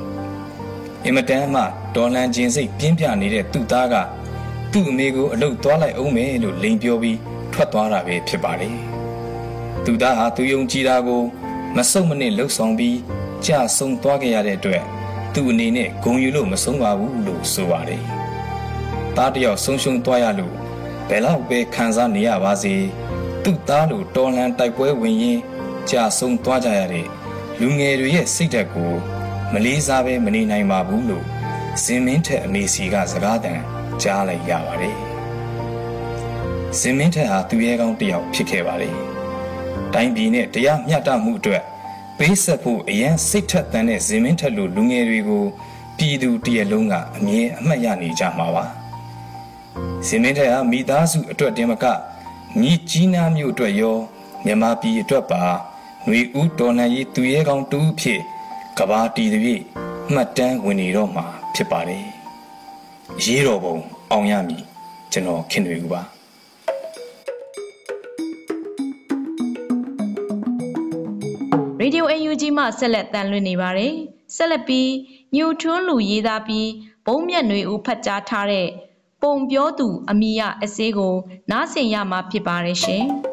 [1.06, 1.62] အင်မတန်မှ
[1.96, 3.96] ဒေါ်လန်ချင်းစိတ်ပြင်းပြနေတဲ့သူ့သားက
[4.72, 7.18] သူ့အမေကိုအလုတ်သွားလိုက်အောင်မယ်လို့လိန်ပြောပြီး
[7.54, 8.76] ထွက်သွားတာပဲဖြစ်ပါတယ်
[9.86, 11.22] သူသားဟာသူယုံကြည်တာကို
[11.76, 12.98] မစုံမနစ်လှုပ်ဆောင်ပြီး
[13.46, 14.82] ကြာဆုံးသွားခဲ့ရတဲ့အတွက်
[15.34, 18.04] သူ့အနေနဲ့ဂုံယူလို့မဆုံးပါဘူးလို့ဆိုပါတယ်
[19.16, 20.54] သားတယောက်ဆုံးရှုံးသွားရလို့
[21.10, 22.74] ဘယ်လောက်ပဲခံစားနေရပါစေ
[23.44, 25.42] သူ့သားလိုတော်လန်တိုက်ပွဲဝင်ရင်း
[25.90, 27.06] ကြာဆုံးသွားကြရတဲ့
[27.62, 28.92] လူငယ်တွေရဲ့စိတ်ဓာတ်ကို
[29.54, 31.26] မလေးစားပဲမနေနိုင်ပါဘူးလို့
[31.84, 33.62] ဇင်မင်းထက်အမေစီကစကားတန်
[34.02, 34.98] ကြားလိုက်ရပါတယ်
[36.80, 38.96] ဇင်မင်းထက်ဟာသူရဲကောင်းတယောက်ဖြစ်ခဲ့ပါတယ်
[39.94, 41.64] တိုင်းပြည်နဲ့တရားမျှတမှုအတွက်
[42.18, 45.44] ပေးဆက်ဖို့အရန်စိတ်ထက်သန်တဲ့ဇင်မင်းထက်လိုလူငယ်တွေကို
[45.98, 48.66] ပြည်သူတရက်လုံးကအမြဲအမှတ်ရနေကြမှာပါ
[50.08, 51.86] ဇင်မင်းထက်ဟာမိသားစုအတွက်တင်မက
[52.62, 53.98] မြစ်ကြီးနားမြို့အတွက်ရော
[54.46, 55.44] မြန်မာပြည်အတွက်ပါ
[56.08, 58.20] နွေဦးတော်လှန်ရေးသူရဲကောင်းတူဖြစ်
[58.78, 59.64] ကဘာတီသည်ဖြင့်
[60.14, 62.06] မှတ်တမ်းဝင်နေတော့မှာဖြစ်ပါတယ်။
[63.24, 63.76] ရေးတော်ပုံ
[64.12, 64.64] အောင်ရမည်
[65.12, 66.02] ကျွန်တော်ခင်တွေဦးပါ။
[71.82, 73.94] Radio UNG မှဆက်လက်တန်လွှင့်နေပါတယ်။
[74.36, 74.92] ဆက်လက်ပြီး
[75.36, 76.70] ညူထွန်းလူရေးသားပြီး
[77.06, 78.68] ဘုံမြတ်နွေဦးဖတ်ကြားထားတဲ့
[79.22, 81.16] ပုံပြောသူအမိယအစေးကို
[81.52, 83.06] နားဆင်ရမှာဖြစ်ပါတယ်ရှင်။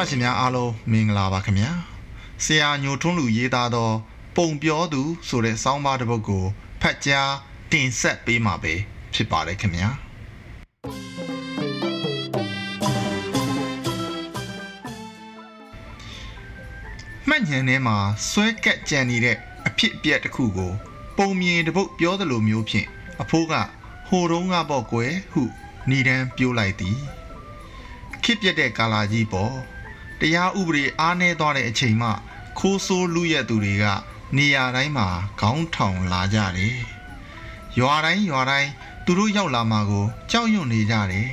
[0.00, 1.70] တောတာရှင်များအားလုံးမင်္ဂလာပါခင်ဗျာ
[2.44, 3.90] ဆရာညိုထွန်းလူရေးသားသော
[4.36, 6.44] ပုံပြောသူဆိုတဲ့စောင်းပါးတစ်ပုဒ်ကို
[6.80, 7.32] ဖတ်ကြား
[7.72, 8.74] တင်ဆက်ပေးမှာပဲ
[9.14, 9.88] ဖြစ်ပါတယ်ခင်ဗျာ
[17.28, 17.96] မှတ်ဉာဏ်ထဲမှာ
[18.30, 19.36] ဆွဲကက်ကြံနေတဲ့
[19.66, 20.72] အဖြစ်အပျက်တစ်ခုကို
[21.18, 22.88] ပုံမြင်တစ်ပုဒ်ပြောသလိုမျိုးဖြင့်
[23.22, 23.54] အဖိုးက
[24.08, 25.42] ဟိုတုံးကပေါ့ကွယ်ဟု
[25.88, 26.98] ဏီတန်းပြိုးလိုက်သည်
[28.24, 29.54] ခစ်ပြက်တဲ့ကာလာကြီးပေါ့
[30.20, 32.08] တရားဥပဒေအားနည်းသွားတဲ့အချိန်မှ
[32.58, 33.84] ခိုးဆိုးလူရက်သူတွေက
[34.36, 35.08] နေရာတိုင်းမှာ
[35.40, 36.78] ခေါင်းထောင်လာကြတယ်
[37.78, 38.70] ရွာတိုင်းရွာတိုင်း
[39.04, 41.28] သူတို့ရောက်လာမှာကိုကြောက်ရွံ့နေကြတယ်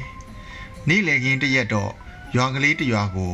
[0.87, 1.91] နေ့လည်ခင်းတရက်တော့
[2.35, 3.33] ရွာကလေးတစ်ရွာကို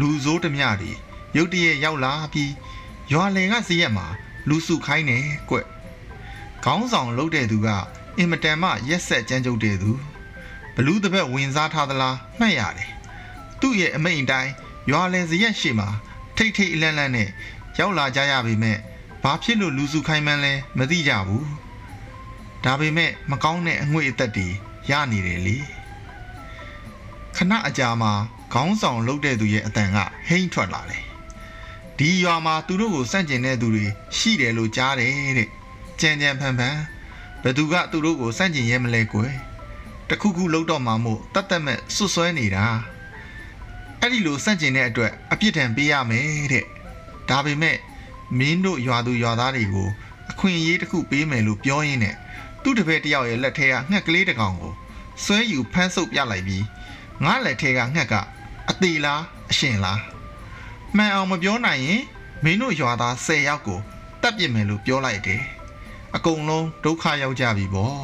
[0.00, 0.92] လူဆိုးဓမြတွေ
[1.36, 2.52] ရုတ်တရက်ရောက်လာပြီး
[3.12, 4.06] ရွာလယ်ကစရက်မှာ
[4.48, 5.56] လူစုခိုင်းတယ်ကွ
[6.64, 7.68] ခေါင်းဆောင်လှုပ်တဲ့သူက
[8.18, 9.90] အင်မတန်မှရက်ဆက်ကြမ်းကြုတ်တဲ့သူ
[10.74, 12.90] ဘလူးတစ်ဘက်ဝင်စားထားသလားမှတ်ရတယ်
[13.60, 14.52] သူ့ရဲ့အမိန့်တိုင်း
[14.90, 15.88] ရွာလယ်စရက်ရှိမှာ
[16.36, 17.28] ထိတ်ထိတ်အလန့်လန့်နဲ့
[17.78, 18.76] ရောက်လာကြရပေမဲ့
[19.22, 21.46] ဘာဖြစ်လို့လူစုခိုင်းမှန်းလဲမသိကြဘူး
[22.64, 24.48] ဒါပေမဲ့မကောင်းတဲ့အငွေ့အသက်တွေ
[24.90, 25.56] ရနေတယ်လေ
[27.36, 28.12] ခဏအကြာမှာ
[28.52, 29.98] ခေါင်းဆောင်လှုပ်တဲ့သူရဲ့အတန်က
[30.28, 31.04] ဟိမ့်ထွက်လာတယ်
[31.98, 35.48] ဒီရွာမှာသူတို့ကိုစန့်ကျင်တဲ့သူတွေရှိတယ်လို့ကြားတယ်တဲ့
[36.00, 36.76] ကြံကြံဖန်ဖန်
[37.42, 39.32] ဘသူကသူတို့ကိုစန့်ကျင်ရဲမလဲကွယ်
[40.08, 42.66] တခုခုလှုပ်တော့မှမို့တတ်တတ်မဲ့ဆွဆွဲနေတာ
[44.00, 46.64] အဲ့ဒီလိုစန့်ကျင်တဲ့အတွက်အပြစ်ဒဏ်ပေးရမယ်တဲ့
[47.28, 47.76] ဒါပေမဲ့
[48.38, 49.88] မင်းတို့ရွာသူရွာသားတွေကို
[50.30, 52.14] အခွင့်အရေးတစ်ခုပေးမယ်လို့ပြောရင်းနဲ့
[52.62, 54.72] သူသူ့တပည့်တယောက်ရဲ့လက်ထဲကငှက်ကလေးတစ်ကောင်ကို
[55.24, 56.64] ဆွဲယူဖမ်းဆုပ်ပြလိုက်ပြီး
[57.24, 58.14] ငါလက်ထဲကငှက်က
[58.70, 60.00] အသေးလားအရှင်လား
[60.96, 62.02] မှန်အောင်မပြောနိုင်ရင်
[62.44, 63.80] မင်းတို့ရွာသား10ယောက်ကို
[64.22, 65.42] တတ်ပြစ်မယ်လို့ပြောလိုက်တယ်
[66.16, 68.00] အကုန်လုံးဒုက္ခရောက်ကြပြီပေါ့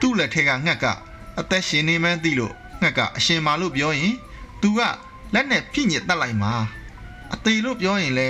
[0.00, 0.84] သူ့လက်ထဲကငှက်က
[1.38, 4.14] အသက်ရှင်နေမှန်းသိလို့ငှက်ကအရှင်မာလို့ပြောရင်
[4.64, 4.80] तू က
[5.34, 6.52] လက်နဲ့ပြညစ်တက်လိုက်မှာ
[7.34, 8.28] အသေးလို့ပြောရင်လဲ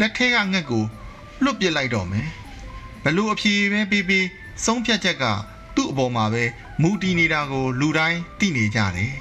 [0.00, 0.84] လက်ထဲကငှက်ကို
[1.42, 2.28] လွတ်ပစ်လိုက်တော့မယ်
[3.04, 4.26] ဘလို့အဖြေပဲပြီးပြီး
[4.64, 5.24] ဆုံးဖြတ်ချက်က
[5.76, 6.44] သူ့အပေါ်မှာပဲ
[6.82, 9.14] မူတည်နေတာကို လူတိုင်းသိနေကြတယ်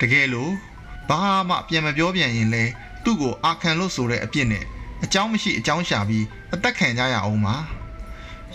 [0.00, 0.52] တကယ်လို့
[1.08, 2.64] ဘာမှပြန်မပြောပြန်ရင်လဲ
[3.04, 4.64] သူ့ကိုအာခံလို့ဆိုတဲ့အပြစ်နဲ့
[5.04, 7.56] အကြောင်းမရှိအကြောင်းရှာပြီးအသက်ခံကြရအောင်ပါ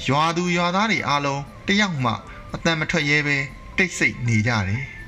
[0.08, 2.12] ရွာသူရွာသားတွေအားလုံးတယောက်မှ
[2.54, 3.38] အတန်မထွက်ရဲပဲ
[3.78, 4.99] တိတ်ဆိတ်နေကြတယ်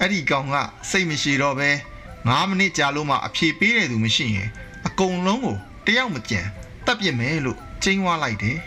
[0.00, 0.56] အဲ့ဒီကောင်က
[0.90, 1.70] စိတ်မရှိတော့ပဲ
[2.08, 4.48] 9မိနစ်ကြာလို့မှအဖြေပေးတဲ့သူမရှိရင်
[4.86, 6.40] အကုန်လုံးကိုတယောက်မကြံ
[6.86, 8.58] တက်ပြစ်မယ်လို့ချိန်ဝါလိုက်တယ်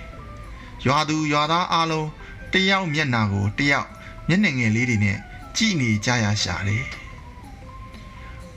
[0.86, 2.10] ရွာသူရွာသားအားလုံး
[2.54, 3.88] တယောက်မျက်နှာကိုတယောက်
[4.28, 5.18] မျက်နှာငယ်လေးတွေနဲ့
[5.58, 6.86] ကြည့်နေကြရရှာတယ်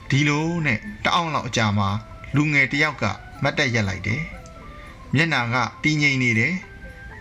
[0.08, 1.88] ဒီလိုနဲ့တအောင်လောက်အကြာမှာ
[2.34, 3.04] လူငယ်တယောက်က
[3.42, 4.22] မတ်တက်ရက်လိုက်တယ်
[5.14, 6.54] မျက်နှာကတင်းငိမ့်နေတယ်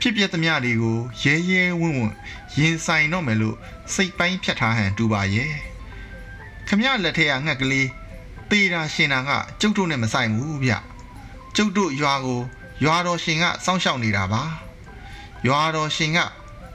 [0.05, 2.13] ဖြစ်ပျက်သမျှတွေကိုရဲရဲဝံ့ဝံ့
[2.57, 3.57] ရင်ဆိုင်တော့မယ်လို့
[3.93, 5.53] စိတ်ပိုင်းဖြတ်ထားဟန်တူပါရဲ့
[6.67, 7.87] ခမရလက်ထဲကငှက်ကလေး
[8.49, 10.71] တေးတာရှင်တာကကျုပ်တို့နဲ့မဆိုင်ဘူးဗျ
[11.55, 12.41] ကျုပ်တို့ရွာကို
[12.83, 14.43] ရွာတော်ရှင်ကစောင့်ရှောက်နေတာပါ
[15.47, 16.19] ရွာတော်ရှင်က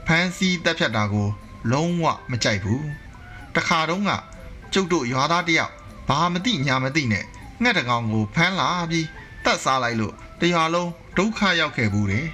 [0.07, 1.27] ဖမ်းဆီးတပ်ဖြတ်တာကို
[1.71, 2.85] လုံးဝမကြိုက်ဘူး
[3.55, 4.11] တခါတုန်းက
[4.73, 5.71] ကျုပ်တို့ရွာသားတယောက်
[6.07, 7.25] ဘာမသိညာမသိနဲ့
[7.61, 9.07] ငှက်တကောင်ကိုဖမ်းလာပြီး
[9.45, 12.27] တတ်စားလိုက်လို့တရွာလုံးဒုက္ခရောက်ခဲ့ဘူးတယ်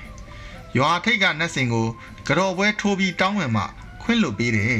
[0.77, 1.88] ရွာထိတ်ကနတ်စင်ကို
[2.27, 3.63] ကြော်ပွဲထိုးပြီးတောင်းဝင်မှ
[4.01, 4.80] ခွင့်လွတ်ပေးတယ်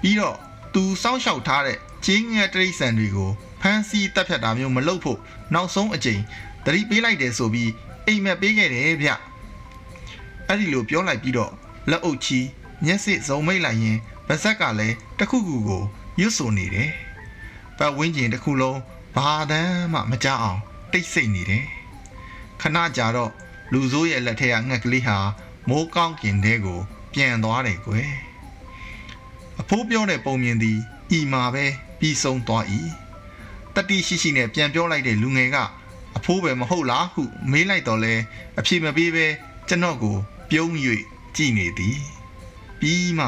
[0.00, 0.36] ပြီးတော့
[0.74, 5.18] သူစောင့်ရှောက်ထားတဲ့ချင်းငယ်တရိษံတွေကိုဖမ်းဆီးတပ်ဖြတ်တာမျိုးမလုပ်ဖို့
[5.54, 6.22] နောက်ဆုံးအကြိမ်
[6.64, 7.70] တတိပေးလိုက်တယ်ဆိုပြီး
[8.06, 9.10] အိမ်မက်ပေးခဲ့တယ်ဗျ
[10.48, 11.52] အဲ့ဒီလိုပြောလိုက်ပြီးတော့
[11.90, 12.38] လက်အုပ်ချီ
[12.84, 15.82] မျက်စိစုံမိတ်လိုက်ရင်ဗဇက်ကလည်းတခုခုကို
[16.20, 16.90] ရွတ်ဆိုနေတယ်
[17.78, 18.78] ပတ်ဝန်းကျင်တစ်ခုလုံး
[19.16, 20.60] ဘာတမ်းမှမကြအောင်
[20.92, 21.64] တိတ်ဆိတ်နေတယ်
[22.60, 23.30] ခဏကြာတော့
[23.72, 25.18] လူဆိုးရဲ့လက်ထက်ကငှက်ကလေးဟာ
[25.68, 26.80] မိုးကောင်းကင်တဲကို
[27.12, 28.10] ပြန်သွားတယ်ကွယ်
[29.60, 30.78] အဖိုးပြောတဲ့ပုံမြင်သည်
[31.18, 31.64] ဤမှာပဲ
[31.98, 32.64] ပြီးဆုံးသွား၏
[33.74, 35.56] တတိရှိရှိနဲ့ပြန်ပြောလိုက်တဲ့လူငယ်က
[36.16, 38.14] အဖိုးပဲမဟုတ်လားဟုမေးလိုက်တော့လဲ
[38.58, 39.26] အဖြေမပေးပဲ
[39.68, 40.16] ကျွန်တော်ကို
[40.50, 40.70] ပြုံး၍
[41.36, 42.00] ကြည်နေသည်
[42.80, 43.26] ပြီးမှ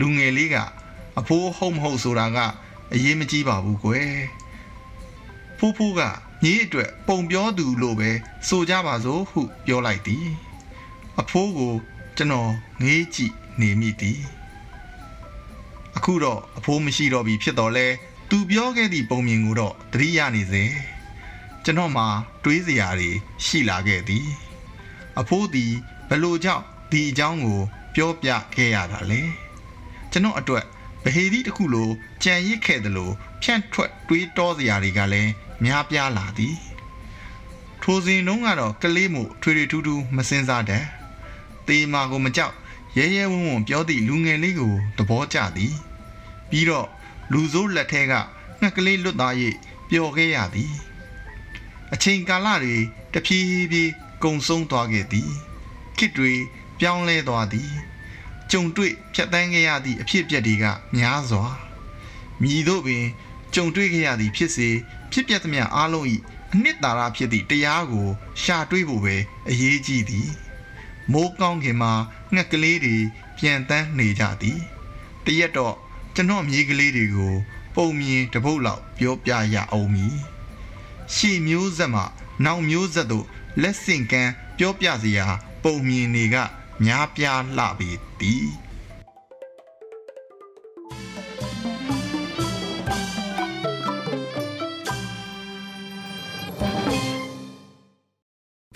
[0.00, 0.56] လူငယ်လေးက
[1.18, 2.38] အဖိုးဟုတ်မဟုတ်ဆိုတာက
[2.94, 4.14] အရေးမကြီးပါဘူးကွယ်
[5.58, 6.00] ဖိုးဖိုးက
[6.44, 8.10] ညီအတွက်ပုံပြောသူလို့ပဲ
[8.48, 10.26] ဆိုကြပါစို့ဟုပြောလိုက်သည်
[11.20, 11.74] အဖိုးကို
[12.16, 12.52] ကျွန်တော်
[12.82, 14.20] ငေးကြည့်နေမိသည်
[15.96, 17.86] အခုတော့အဖိုးမရှိတော့ပြီဖြစ်တော့လဲ
[18.30, 20.64] သူပြောခဲ့သည့်ပုံမြင်ကိုတော့သတိရနေစေ
[21.64, 22.04] ကျွန်တော်မှ
[22.44, 23.10] တွေးစရာတွေ
[23.44, 24.26] ရှိလာခဲ့သည်
[25.20, 25.72] အဖိုးသည်
[26.08, 27.60] ဘလို့ကြောင့်ဒီအကြောင်းကို
[27.94, 29.20] ပြောပြခဲ့ရတာလဲ
[30.12, 30.64] ကျွန်တော်အတွက်
[31.04, 31.88] ဗဟေဒီတစ်ခုလို
[32.22, 35.30] ကြံရစ်ခဲ့တယ်လို့ဖြန့်ထွက်တွေးတောစရာတွေကလည်း
[35.64, 36.56] များပြားလာသည်
[37.82, 40.84] ထိုစဉ်တုန်းကတော့ကလေးမှုထွေထွေထူးထူးမစင်စားတဲ့
[41.66, 42.54] တေးမာကိုမကြောက်
[42.96, 45.74] ရဲရဲဝံ့ဝံ့ပြောသည့်လူငယ်လေးကိုသဘောကျသည်
[46.50, 46.88] ပြီးတော့
[47.32, 48.12] လူစိုးလက်ထဲက
[48.60, 49.34] ငှက်ကလေးလွတ်သား၍
[49.88, 50.72] ပျော်ခဲ့ရသည်
[51.92, 52.76] အချိန်ကာလတွေ
[53.12, 53.92] တဖြည်းဖြည်း
[54.24, 55.30] ကုံဆုံးသွားခဲ့သည်
[55.98, 56.32] ခေတ်တွေ
[56.78, 57.70] ပြောင်းလဲသွားသည်
[58.50, 60.64] ကြုံတွေ့ဖြတ်တန်းခဲ့ရသည့်အဖြစ်အပျက်တွေက
[60.96, 61.44] များစွာ
[62.42, 63.04] မြည်တို့ပင်
[63.54, 64.68] ကြုံတွေ့ခဲ့ရသည့်ဖြစ်စေ
[65.12, 66.06] ဖြစ်ပျက်သမျှအားလုံး၏
[66.52, 68.08] အနှစ်သာရဖြစ်သည့်တရားကို
[68.42, 69.16] ရှာတွေးဖို့ပဲ
[69.48, 70.30] အရေးကြီးသည်
[71.12, 71.92] မိုးကောင်းခင်မှာ
[72.34, 72.96] ငှက်ကလေးတွေ
[73.38, 74.60] ပြန်တန်းနေကြသည်
[75.24, 75.74] တရက်တော့
[76.14, 77.34] ကျွန်တော်မြေးကလေးတွေကို
[77.74, 80.16] ပုံမြင်တပုတ်လောက်ပြောပြရအောင်မည်
[81.14, 82.02] ရှေမျိုးဆက်မှ
[82.44, 83.26] နောက်မျိုးဆက်တို့
[83.62, 85.26] လက်ဆင့်ကမ်းပြောပြစရာ
[85.62, 86.36] ပုံမြင်တွေက
[86.84, 88.48] များပြားလှပေသည်